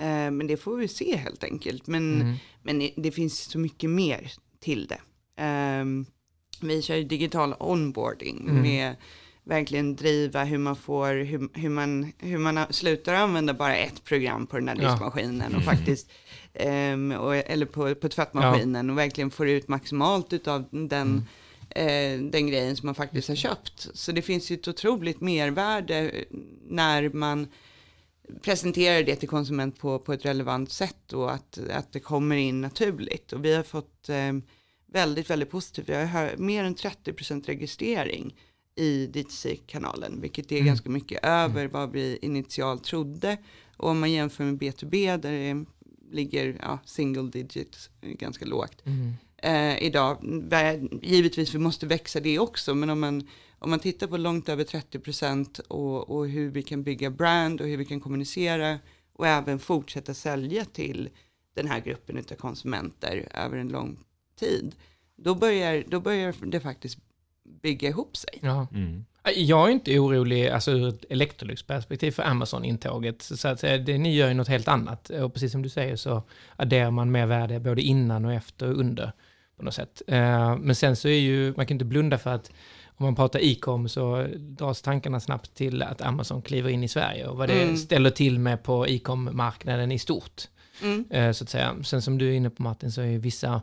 [0.00, 1.86] Eh, men det får vi se helt enkelt.
[1.86, 2.34] Men, Mm.
[2.62, 5.00] men det- finns så mycket mer till det.
[5.42, 6.06] Ehm,
[6.60, 8.62] vi kör ju digital onboarding Mm.
[8.62, 8.96] med
[9.44, 14.46] verkligen driva hur man får, hur, hur, man, hur man slutar använda bara ett program
[14.46, 14.90] på den här Ja.
[14.90, 16.10] diskmaskinen och faktiskt,
[16.54, 21.24] ehm, och, eller på, på tvättmaskinen och verkligen får ut maximalt av den,
[21.76, 23.88] eh, den grejen som man faktiskt har köpt.
[23.94, 26.24] Så det finns ju ett otroligt mervärde
[26.68, 27.48] när man
[28.42, 32.60] presenterar det till konsument på, på ett relevant sätt och att, att det kommer in
[32.60, 33.32] naturligt.
[33.32, 34.32] Och vi har fått eh,
[34.92, 35.88] väldigt, väldigt positivt.
[35.88, 38.34] Vi har mer än 30% registrering
[38.78, 40.66] i DTC-kanalen, vilket är Mm.
[40.66, 43.36] ganska mycket över vad vi initialt trodde.
[43.76, 45.64] Och om man jämför med B2B där det
[46.16, 49.12] ligger ja, single digit, eh, ganska lågt Mm.
[49.42, 50.18] Eh, idag.
[51.02, 54.64] Givetvis vi måste växa det också, men om man, om man tittar på långt över
[54.64, 58.78] 30% och, och hur vi kan bygga brand och hur vi kan kommunicera
[59.12, 61.08] och även fortsätta sälja till
[61.54, 63.98] den här gruppen av konsumenter över en lång
[64.38, 64.74] tid,
[65.16, 66.98] då börjar, då börjar det faktiskt
[67.62, 68.38] bygga ihop sig.
[68.42, 68.66] Ja.
[68.72, 69.04] Mm.
[69.34, 73.22] Jag är inte orolig alltså, ur ett Electrolux-perspektiv för Amazon-intåget.
[73.22, 75.10] Så att säga, det, ni gör ju något helt annat.
[75.10, 76.22] Och precis som du säger så
[76.56, 79.12] adderar man mer värde både innan och efter och under
[79.56, 80.02] på något sätt.
[80.06, 82.50] Eh, Men sen så är ju, man kan inte blunda för att
[82.98, 87.26] om man pratar e-com så dras tankarna snabbt till att Amazon kliver in i Sverige
[87.26, 87.76] och vad det Mm.
[87.76, 90.42] ställer till med på e-com-marknaden i stort.
[90.82, 91.04] Mm.
[91.10, 91.76] Eh, Så att säga.
[91.82, 93.62] Sen som du är inne på Martin så är ju vissa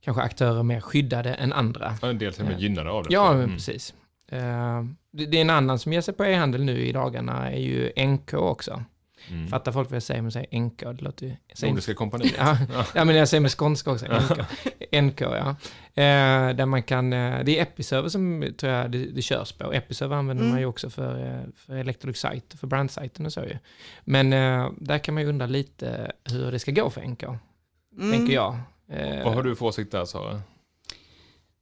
[0.00, 1.96] kanske aktörer mer skyddade än andra.
[2.02, 3.14] Ja, En del till och med gynnade av det.
[3.14, 3.52] Ja, Mm.
[3.52, 3.94] precis.
[4.32, 7.58] Eh, det, det är en annan som ger sig på e-handel nu i dagarna är
[7.60, 8.82] ju NK också.
[9.30, 9.48] Mm.
[9.48, 10.80] Fattar folk vad jag säger med att säga NK?
[10.80, 11.36] Det låter ju...
[11.48, 12.34] jag säger- Nordiska kompaniet.
[12.38, 12.56] Ja,
[12.94, 14.06] ja, men jag säger med skånska också.
[14.06, 15.56] NK, NK ja.
[15.94, 19.72] Eh, där man kan, eh, det är Episerver som tror jag det, det körs på.
[19.72, 20.52] Episerver använder Mm.
[20.52, 23.58] man ju också för, eh, för Electrolux Site, för brandsajten och så ju.
[24.04, 28.12] Men eh, där kan man ju undra lite hur det ska gå för NK, Mm.
[28.12, 28.58] tänker jag.
[28.92, 30.40] Eh, Vad har du för åsikt där Sara?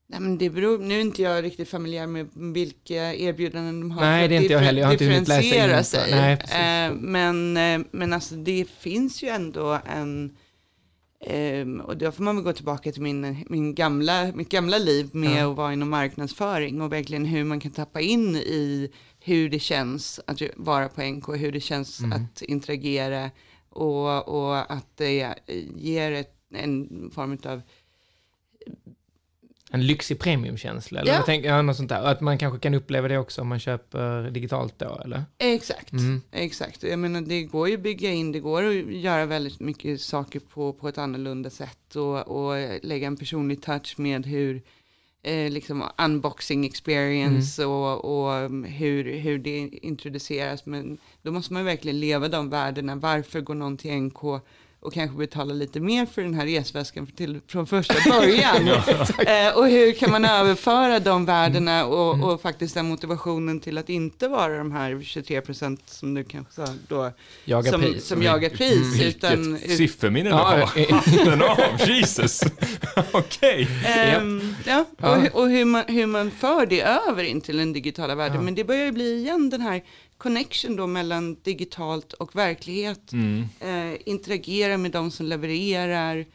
[0.08, 4.00] Nej, men det beror, nu är inte jag riktigt familjär med vilka erbjudanden de har
[4.00, 4.80] Nej, det är inte jag heller.
[4.80, 6.10] Jag har inte hunnit läsa in sig.
[6.10, 6.54] Nej, precis.
[6.56, 10.36] Eh, men, eh, men alltså det finns ju ändå en,
[11.20, 15.08] ehm, och då får man väl gå tillbaka till min, min gamla, mitt gamla liv
[15.12, 15.50] med Ja.
[15.50, 18.90] att vara inom marknadsföring och verkligen hur man kan tappa in i
[19.20, 22.12] hur det känns att vara på NK, hur det känns Mm.
[22.12, 23.30] att interagera
[23.70, 25.34] och, och att det
[25.76, 27.62] ger ett, en form av
[29.76, 31.18] En lyxig premiumkänsla, eller Ja.
[31.18, 32.02] vad tänker jag, något sånt där.
[32.04, 35.24] Att man kanske kan uppleva det också om man köper digitalt då, eller?
[35.38, 36.22] Exakt, Mm.
[36.32, 36.82] exakt.
[36.82, 40.40] Jag menar, det går ju att bygga in, det går att göra väldigt mycket saker
[40.40, 44.62] på, på ett annorlunda sätt och, och lägga en personlig touch med hur,
[45.22, 50.66] eh, liksom unboxing experience och, och um, hur, hur det introduceras.
[50.66, 52.96] Men då måste man verkligen leva de värdena.
[52.96, 54.22] Varför går någon till NK
[54.86, 58.68] och kanske betala lite mer för den här resväskan till, från första början.
[59.26, 63.88] eh, och hur kan man överföra de värdena och, och faktiskt den motivationen till att
[63.88, 67.12] inte vara de här 23 procent som du kanske sa då,
[67.44, 68.06] Jaga som, pris.
[68.06, 69.02] som jagar pris.
[69.02, 71.42] utan, Vilket sifferminne du Ja, har.
[71.82, 72.40] av, Jesus.
[73.12, 73.68] Okej.
[73.86, 75.16] Ehm, ja, Ja.
[75.16, 78.36] och, och hur, man, hur man för det över in till den digitala världen.
[78.36, 78.42] Ja.
[78.42, 79.82] Men det börjar ju bli igen den här
[80.18, 83.12] connection då mellan digitalt och verklighet.
[83.12, 83.48] Mm.
[83.60, 86.26] Eh, interagera med de som levererar.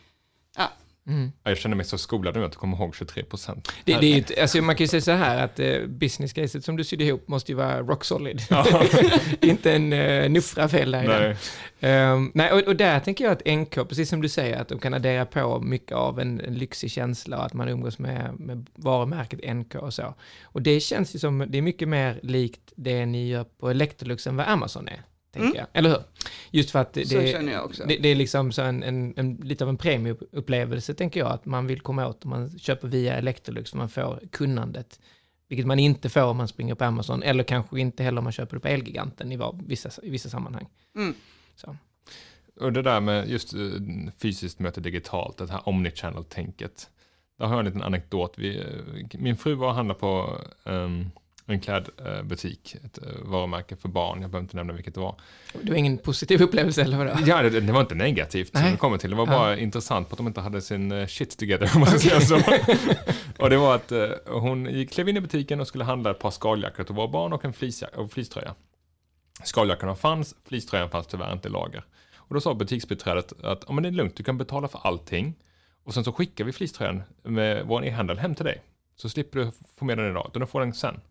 [0.57, 0.71] Ja,
[1.07, 1.31] Mm.
[1.43, 3.71] Ja, Jag känner mig så skolad nu att jag kommer ihåg 23 procent.
[3.85, 6.33] Det, det är ju, ett- alltså man kan ju säga så här att eh, business
[6.33, 8.41] caset som du sydde ihop måste ju vara rock solid.
[9.41, 11.21] inte en uh, nuffra fel där i den.
[11.21, 11.35] Nej.
[11.93, 14.79] Ehm, nej, och, och där tänker jag att NK, precis som du säger, att de
[14.79, 18.65] kan addera på mycket av en, en lyxig känsla och att man umgås med, med
[18.75, 20.13] varumärket NK och så.
[20.43, 24.27] Och det känns ju som, det är mycket mer likt det ni gör på Electrolux
[24.27, 25.57] än vad Amazon är, tänker Mm.
[25.57, 25.67] jag.
[25.73, 25.99] Eller hur?
[26.51, 27.83] Just för att det, så det, känner jag också.
[27.87, 31.45] det, det är liksom så en, en, en, lite av en premiumupplevelse, tänker jag, att
[31.45, 34.99] man vill komma åt om man köper via Electrolux, för man får kunnandet.
[35.47, 38.33] Vilket man inte får om man springer på Amazon, eller kanske inte heller om man
[38.33, 40.67] köper det på Elgiganten i, vissa, i vissa sammanhang.
[40.95, 41.13] Mm.
[41.55, 41.75] Så.
[42.59, 43.59] Och det där med just eh,
[44.17, 46.89] fysiskt möte digitalt, det här omnichannel-tänket.
[47.37, 48.33] Där har jag en liten anekdot.
[48.37, 51.11] Vi, eh, min fru var och handlade på ehm,
[51.45, 54.21] en klädbutik, ett eh, varumärke för barn.
[54.21, 55.15] Jag behöver inte nämna vilket det var.
[55.61, 57.11] Det var ingen positiv upplevelse, eller vadå?
[57.25, 58.71] Ja, det, det var inte negativt som Nej.
[58.71, 59.09] det kommer till.
[59.09, 59.31] Det var Ja.
[59.31, 62.21] bara intressant på att de inte hade sin eh, shit together, om man ska säga
[62.21, 62.35] så.
[63.43, 66.31] och det var att eh, hon klev in i butiken och skulle handla ett par
[66.31, 67.53] skaljackor till våra barn och en
[67.95, 68.55] och fleecetröja.
[69.43, 71.85] Skaljackorna fanns, fleecetröjan fanns tyvärr inte i lager.
[72.15, 75.35] Och då sa butiksbiträdet att ja, men det är lugnt, du kan betala för allting.
[75.83, 78.61] Och sen så skickar vi fleecetröjan med vår e-handel hem till dig.
[78.95, 81.01] Så slipper du få med den idag, utan du får den sen.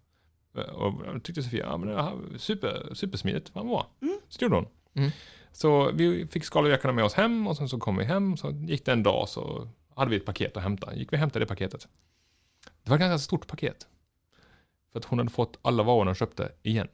[0.73, 3.91] Och då tyckte Sofia, ja men det här, super, supersmidigt, vad bra.
[4.29, 4.67] Så det gjorde hon.
[4.95, 5.11] Mm.
[5.53, 8.85] Så vi fick skaljackorna med oss hem och sen så kom vi hem, så gick
[8.85, 10.95] det en dag så hade vi ett paket att hämta.
[10.95, 11.89] Gick vi och hämtade det paketet.
[12.85, 13.87] Det var ett ganska stort paket.
[14.93, 16.89] För att hon hade fått alla varorna hon köpte igen.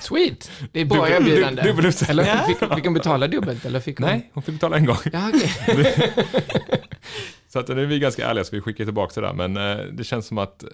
[0.00, 0.50] Sweet!
[0.72, 1.62] Det är bra Dubbel- erbjudande.
[1.62, 2.18] dubbel utsättning.
[2.18, 2.42] Eller Ja.
[2.46, 4.08] fick, fick hon betala dubbelt, eller fick hon?
[4.08, 4.96] Nej, hon fick betala en gång.
[5.12, 6.14] Ja, okej.
[7.48, 9.34] Så att nu är vi ganska ärliga så vi skickar tillbaka det där.
[9.48, 10.64] Men eh, det känns som att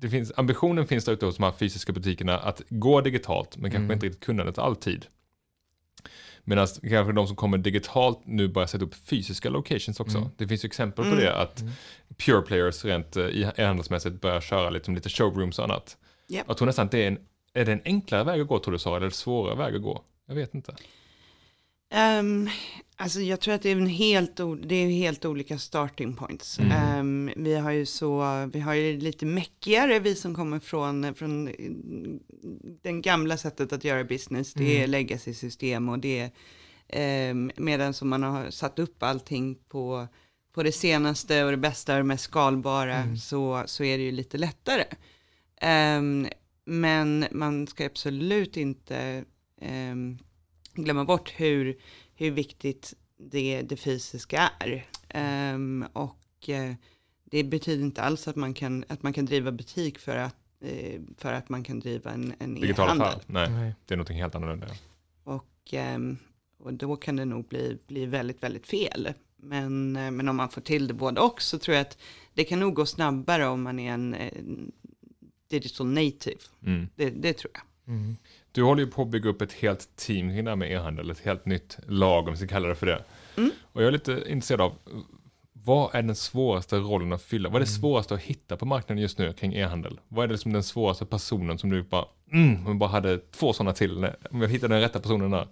[0.00, 3.70] det finns, ambitionen finns där ute hos de här fysiska butikerna att gå digitalt, men
[3.70, 3.92] kanske Mm.
[3.92, 5.06] inte riktigt kunnandet alltid.
[6.44, 10.18] Medan kanske de som kommer digitalt nu börjar sätta upp fysiska locations också.
[10.18, 10.30] Mm.
[10.36, 11.24] Det finns ju exempel på Mm.
[11.24, 11.72] det, att Mm.
[12.16, 13.24] pure players rent eh,
[13.58, 15.96] e-handelsmässigt börjar köra liksom lite showrooms och annat.
[16.28, 16.44] Japp.
[16.48, 17.18] Jag tror nästan att det är en,
[17.52, 20.02] är det en enklare väg att gå tror du Sara, eller svårare väg att gå?
[20.28, 20.74] Jag vet inte.
[21.90, 22.48] Ehm,
[22.96, 26.58] alltså jag tror att det är, en helt, det är helt olika starting points.
[26.58, 26.72] Mm.
[26.72, 31.50] Ehm, vi har ju så, vi har ju lite mäckigare, vi som kommer från, från
[32.82, 34.54] den gamla sättet att göra business.
[34.54, 34.90] Det är Mm.
[34.90, 36.30] legacy-system och det
[36.88, 40.06] är um, medan som man har satt upp allting på,
[40.54, 43.16] på det senaste och det bästa och det mest skalbara Mm.
[43.16, 44.84] så, så är det ju lite lättare.
[45.60, 46.28] Ehm,
[46.64, 49.24] men man ska absolut inte
[49.60, 50.18] ehm,
[50.84, 51.76] glömma bort hur,
[52.14, 54.86] hur viktigt det, det fysiska är.
[55.08, 56.74] Ehm, och eh,
[57.24, 61.00] det betyder inte alls att man kan, att man kan driva butik för att, eh,
[61.18, 63.20] för att man kan driva en, en e-handel.
[63.26, 63.74] Nej, Nej.
[63.84, 64.66] det är någonting helt annorlunda.
[65.24, 66.16] Och, ehm,
[66.58, 69.12] och då kan det nog bli, bli väldigt, väldigt fel.
[69.36, 71.98] Men, eh, men om man får till det både och så tror jag att
[72.34, 74.72] det kan nog gå snabbare om man är en, en
[75.48, 76.40] digital native.
[76.66, 76.88] Mm.
[76.94, 77.94] Det, det tror jag.
[77.94, 78.16] Mm.
[78.56, 81.10] Du håller ju på att bygga upp ett helt team kring det här med e-handel,
[81.10, 83.04] ett helt nytt lag om vi ska kalla det för det.
[83.36, 83.50] Mm.
[83.72, 84.72] Och jag är lite intresserad av,
[85.52, 87.48] vad är den svåraste rollen att fylla?
[87.48, 90.00] Vad är det svåraste att hitta på marknaden just nu kring e-handel?
[90.08, 93.18] Vad är det som den svåraste personen som du bara, mm, om jag bara hade
[93.18, 95.48] två sådana till, nej, om jag hittade den rätta personen där.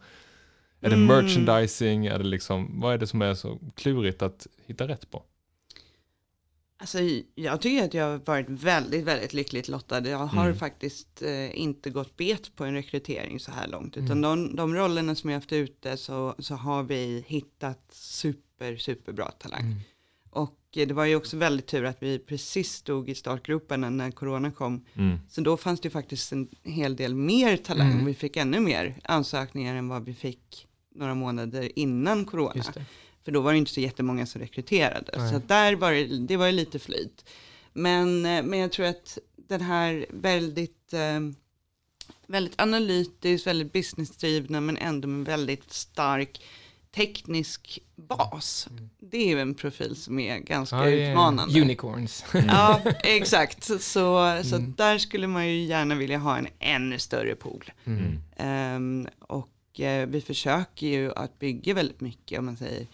[0.81, 1.07] Är det Mm.
[1.07, 2.07] merchandising?
[2.07, 5.23] Är det liksom, vad är det som är så klurigt att hitta rätt på?
[6.79, 6.99] Alltså,
[7.35, 10.09] jag tycker att jag har varit väldigt, väldigt lyckligt lottad.
[10.09, 10.57] Jag har Mm.
[10.59, 13.97] faktiskt eh, inte gått bet på en rekrytering så här långt.
[13.97, 14.23] Utan Mm.
[14.23, 19.61] de, de rollerna som jag haft ute så, så har vi hittat super, superbra talang.
[19.63, 19.79] Mm.
[20.31, 24.11] Och eh, det var ju också väldigt tur att vi precis stod i startgroparna när
[24.11, 24.85] corona kom.
[24.95, 25.19] Mm.
[25.29, 27.93] Så då fanns det faktiskt en hel del mer talang.
[27.93, 28.05] Mm.
[28.05, 32.65] Vi fick ännu mer ansökningar än vad vi fick några månader innan corona.
[33.25, 35.11] För då var det inte så jättemånga som rekryterade.
[35.19, 35.33] Nej.
[35.33, 37.25] Så där var det, det var lite flyt.
[37.73, 41.21] Men, eh, men jag tror att den här väldigt, eh,
[42.27, 46.43] väldigt analytisk, väldigt businessdrivna men ändå med väldigt stark
[46.95, 48.69] teknisk bas.
[49.01, 50.89] Det är ju en profil som är ganska Mm.
[50.89, 51.61] Är utmanande.
[51.61, 52.25] Unicorns.
[52.33, 53.65] Ja, exakt.
[53.65, 54.75] Så, så, Mm.
[54.77, 57.73] där skulle man ju gärna vilja ha en ännu större pool.
[57.85, 58.19] Mm.
[58.37, 62.87] Ehm, och eh, vi försöker ju att bygga väldigt mycket, om man säger,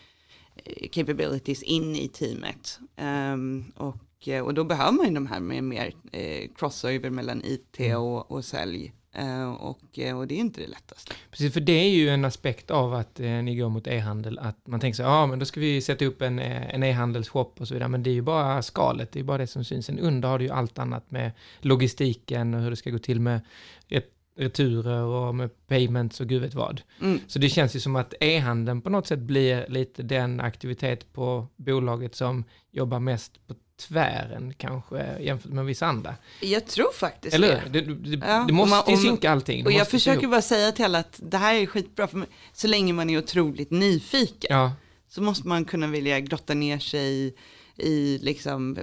[0.93, 2.79] capabilities in i teamet.
[2.97, 7.43] Ehm, och, eh, och då behöver man ju de här med mer eh, crossover mellan
[7.45, 7.99] IT Mm.
[8.01, 8.93] och, och sälj.
[9.13, 11.13] Eh, och, eh, och det är inte det lättaste.
[11.31, 14.67] Precis, för det är ju en aspekt av att eh, ni går mot e-handel, att
[14.67, 17.69] man tänker så ja men då ska vi sätta upp en, eh, en e-handelsshop och
[17.69, 19.87] så vidare, men det är ju bara skalet, det är bara det som syns.
[19.87, 23.21] Sen under har du ju allt annat med logistiken och hur det ska gå till
[23.21, 23.41] med
[23.89, 26.83] ret- returer och med payments och gud vet vad.
[27.01, 27.21] Mm.
[27.27, 31.47] Så det känns ju som att e-handeln på något sätt blir lite den aktivitet på
[31.57, 33.55] bolaget som jobbar mest på
[33.89, 36.15] tvären kanske jämfört med vissa andra.
[36.41, 37.81] Jag tror faktiskt Eller det.
[37.81, 39.67] Det, det, Ja, det måste man- ju synka allting.
[39.67, 42.93] Och jag försöker bara säga till alla att det här är skitbra, för så länge
[42.93, 44.57] man är otroligt nyfiken.
[44.57, 44.73] Ja,
[45.09, 47.35] så måste man kunna vilja grotta ner sig i,
[47.77, 48.77] i liksom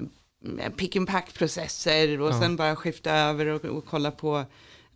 [0.60, 2.40] eh, pick and pack processer och Ja.
[2.42, 4.46] sen bara skifta över och, och kolla på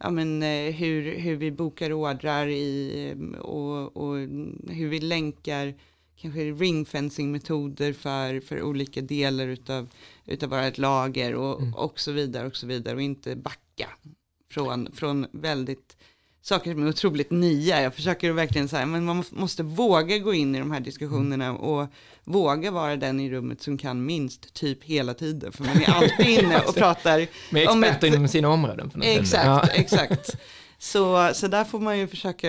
[0.04, 4.16] ja, men, eh, hur, hur vi bokar ordrar i, och, och
[4.70, 5.74] hur vi länkar
[6.16, 9.90] kanske ringfencing-metoder för, för olika delar utav,
[10.26, 11.74] utav vårt lager och, Mm.
[11.74, 13.90] och så vidare och så vidare och inte backa
[14.52, 15.98] från, från väldigt
[16.42, 17.82] saker som är otroligt nya.
[17.82, 21.88] Jag försöker verkligen säga, men man måste- våga gå in i de här diskussionerna och
[22.24, 25.52] våga vara den i rummet som kan minst typ hela tiden.
[25.52, 27.28] För man är alltid inne och pratar.
[27.54, 28.92] med om experter ett- inom sina områden.
[29.04, 29.68] Exakt, Ja.
[29.74, 30.36] exakt.
[30.78, 32.48] Så, så där får man ju försöka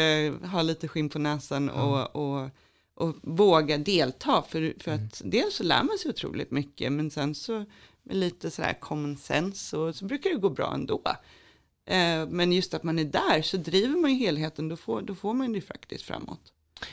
[0.52, 2.48] ha lite skinn på näsan och, och,
[2.94, 4.42] och våga delta.
[4.48, 7.64] För, för att dels så lär man sig otroligt mycket, men sen så
[8.02, 11.02] med lite sådär common sense så, så brukar det gå bra ändå.
[11.86, 15.14] Eh, men just att man är där så driver man ju helheten, då får, då
[15.14, 16.40] får man det faktiskt framåt.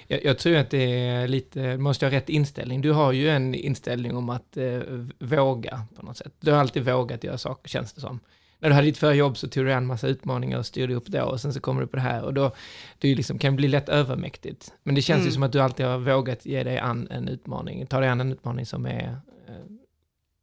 [0.07, 2.81] Jag, jag tror att det är lite, måste ha rätt inställning.
[2.81, 4.79] Du har ju en inställning om att eh,
[5.19, 6.33] våga på något sätt.
[6.39, 8.19] Du har alltid vågat göra saker, känns det som.
[8.61, 11.07] När du hade ditt förra jobb så tog du en massa utmaningar och styrde upp
[11.07, 12.51] då och sen så kommer du på det här och då
[12.97, 14.73] det ju liksom, kan bli lätt övermäktigt.
[14.83, 15.33] Men det känns ju Mm.
[15.33, 18.31] som att du alltid har vågat ge dig an en utmaning, ta dig an en
[18.31, 19.03] utmaning som är
[19.47, 19.53] eh,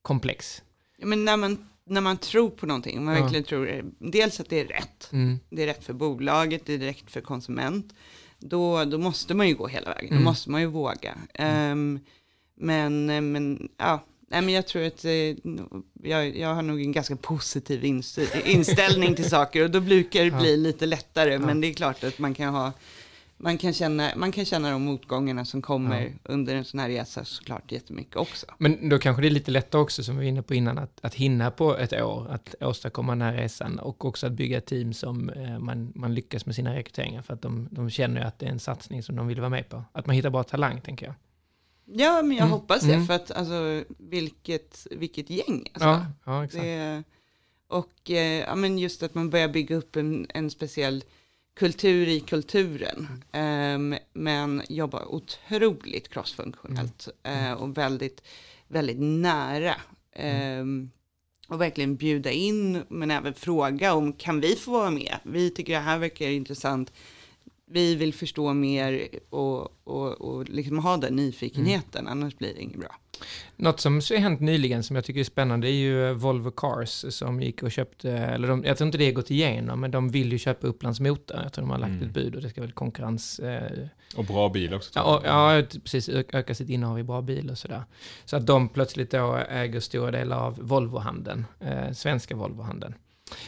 [0.03, 0.63] komplex.
[0.99, 3.21] Ja, Men när man, när man tror på någonting, man Ja.
[3.23, 5.39] verkligen tror, eh, dels att det är rätt, Mm.
[5.51, 7.95] det är rätt för bolaget, det är rätt för konsument,
[8.39, 10.25] då, då måste man ju gå hela vägen, Mm.
[10.25, 11.15] då måste man ju våga.
[11.35, 12.01] Ehm,
[12.59, 15.13] men, men, ja, nej, men jag tror att eh,
[16.03, 20.31] jag, jag har nog en ganska positiv inst- inställning till saker och då brukar det
[20.31, 21.39] bli lite lättare, Ja.
[21.39, 22.73] men det är klart att man kan ha
[23.39, 26.11] man kan, känna, man kan känna de motgångarna som kommer Ja.
[26.25, 28.47] under en sån här resa såklart jättemycket också.
[28.59, 30.99] Men då kanske det är lite lättare också, som vi var inne på innan, att,
[31.03, 34.67] att hinna på ett år, att åstadkomma den här resan och också att bygga ett
[34.67, 38.39] team som eh, man, man lyckas med sina rekryteringar för att de, de känner att
[38.39, 39.85] det är en satsning som de vill vara med på.
[39.93, 41.15] Att man hittar bra talang, tänker jag.
[41.85, 43.07] Ja, men jag Mm, hoppas det, mm.
[43.07, 45.69] för att alltså, vilket, vilket gäng.
[45.73, 45.89] Alltså.
[45.89, 46.63] Ja, ja exakt.
[46.65, 47.03] det,
[47.69, 51.05] och eh, ja, men just att man börjar bygga upp en, en speciell
[51.57, 58.23] kultur i kulturen, Ehm, men jobbar otroligt crossfunktionellt eh, och väldigt,
[58.69, 59.75] väldigt nära.
[60.13, 60.91] Ehm,
[61.49, 65.17] och verkligen bjuda in, men även fråga om kan vi få vara med?
[65.23, 66.93] Vi tycker det här verkar intressant.
[67.71, 72.81] Vi vill förstå mer och, och, och liksom ha den nyfikenheten, annars blir det inget
[72.81, 72.97] bra.
[73.57, 77.05] Något som så har hänt nyligen som jag tycker är spännande är ju Volvo Cars
[77.09, 80.09] som gick och köpte, eller de, jag tror inte det har gått igenom, men de
[80.11, 81.41] vill ju köpa Upplands Motor.
[81.43, 82.03] Jag tror de har lagt Mm.
[82.09, 83.39] ett bud och det ska väl konkurrens...
[83.39, 84.91] Eh, Och bra bil också.
[84.95, 87.83] ja, och, ja, precis, öka sitt innehav i bra bil och sådär.
[88.25, 92.95] Så att de plötsligt då äger stora delar av Volvohandeln, eh, svenska Volvohandeln.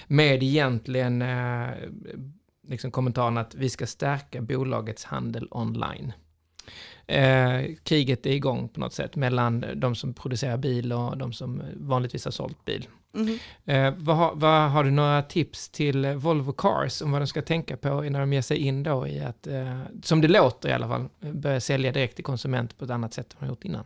[0.07, 1.69] med egentligen eh,
[2.69, 6.13] liksom kommentaren att vi ska stärka bolagets handel online.
[7.07, 11.63] Eh, kriget är igång på något sätt mellan de som producerar bil och de som
[11.77, 12.89] vanligtvis har sålt bil.
[13.13, 13.39] Mhm.
[13.65, 17.43] Eh, vad, har- vad, har du några tips till Volvo Cars om vad de ska
[17.43, 20.73] tänka på när de ger sig in då i att, eh, som det låter i
[20.73, 23.65] alla fall, börja sälja direkt till konsument på ett annat sätt än de har gjort
[23.65, 23.85] innan?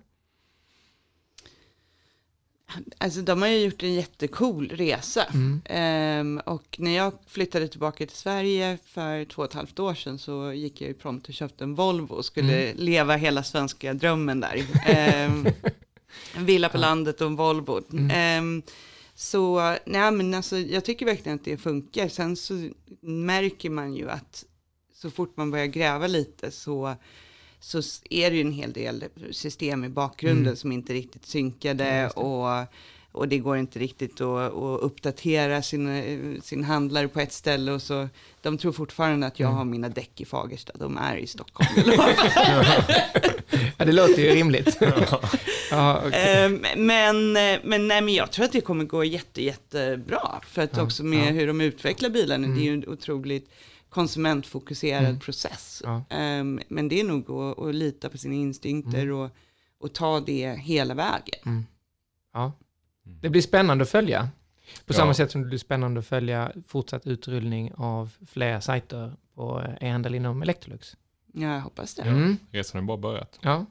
[2.98, 5.24] Alltså de har ju gjort en jättecool resa.
[5.24, 5.62] Mm.
[5.64, 10.18] Ehm, och när jag flyttade tillbaka till Sverige för två och ett halvt år sedan
[10.18, 14.40] så gick jag ju prompt och köpte en Volvo och skulle leva hela svenska drömmen
[14.40, 14.64] där.
[14.87, 15.46] Ehm,
[16.37, 17.80] en villa på landet och en Volvo.
[18.12, 18.62] Ehm,
[19.14, 22.08] så nej, men alltså, jag tycker verkligen att det funkar.
[22.08, 22.68] Sen så
[23.00, 24.44] märker man ju att
[24.94, 26.96] så fort man börjar gräva lite så
[27.64, 27.79] så
[28.11, 30.57] är det ju en hel del system i bakgrunden Mm.
[30.57, 32.09] som inte riktigt synkade det.
[32.09, 32.66] och,
[33.12, 37.72] och det går inte riktigt att, att uppdatera sin, eh, sin handlare på ett ställe
[37.72, 38.09] och så
[38.42, 39.57] de tror fortfarande att jag Mm.
[39.59, 41.68] har mina däck i Fagersta, de är i Stockholm.
[43.79, 44.77] Ja, det låter ju rimligt.
[45.70, 46.44] ja, okej.
[46.44, 50.40] Ehm, men, eh, men, nej, men jag tror att det kommer gå jätte, jättebra.
[50.46, 52.92] För att också med hur de utvecklar bilarna, det är ju Mm.
[52.92, 53.51] otroligt
[53.92, 55.18] konsumentfokuserad Mm.
[55.20, 55.83] process.
[55.85, 56.05] Ja.
[56.11, 59.16] Ehm, men det är nog att, att lita på sina instinkter Mm.
[59.18, 59.31] och,
[59.78, 61.66] och ta det hela vägen.
[62.33, 62.52] Ja.
[63.02, 64.28] Det blir spännande att följa.
[64.87, 64.94] På Ja.
[64.94, 69.88] samma sätt som det blir spännande att följa fortsatt utrullning av fler sajter på eh,
[69.88, 70.96] e-handel inom Electrolux.
[71.33, 72.02] Jag hoppas det.
[72.02, 72.37] Mm.
[72.50, 73.38] Resan har bara börjat.
[73.42, 73.66] Ja,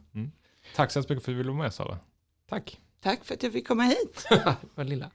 [0.75, 1.97] Tack så hemskt mycket för att du ville vara med Sara.
[2.49, 2.79] tack.
[3.01, 4.27] Tack för att jag fick komma hit.
[4.75, 5.11] Vad lilla.